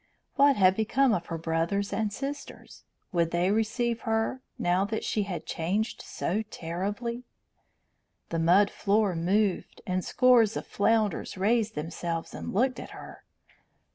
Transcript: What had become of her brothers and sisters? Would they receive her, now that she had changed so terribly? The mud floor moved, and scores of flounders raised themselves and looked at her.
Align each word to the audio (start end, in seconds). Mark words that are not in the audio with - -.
What 0.33 0.55
had 0.55 0.75
become 0.75 1.13
of 1.13 1.27
her 1.27 1.37
brothers 1.37 1.93
and 1.93 2.11
sisters? 2.11 2.85
Would 3.11 3.29
they 3.29 3.51
receive 3.51 4.01
her, 4.01 4.41
now 4.57 4.83
that 4.83 5.03
she 5.03 5.21
had 5.21 5.45
changed 5.45 6.01
so 6.01 6.41
terribly? 6.49 7.23
The 8.29 8.39
mud 8.39 8.71
floor 8.71 9.15
moved, 9.15 9.81
and 9.85 10.03
scores 10.03 10.57
of 10.57 10.65
flounders 10.65 11.37
raised 11.37 11.75
themselves 11.75 12.33
and 12.33 12.51
looked 12.51 12.79
at 12.79 12.89
her. 12.97 13.25